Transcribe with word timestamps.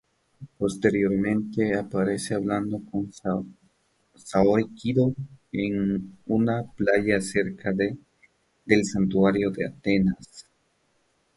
Posteriormente, 0.57 1.75
aparece 1.75 2.33
hablando 2.33 2.81
con 2.89 3.11
Saori 4.15 4.65
Kido 4.73 5.13
en 5.51 6.17
una 6.25 6.63
playa 6.75 7.21
cerca 7.21 7.71
del 7.71 8.83
Santuario 8.83 9.51
de 9.51 9.67
Atenea. 9.67 10.15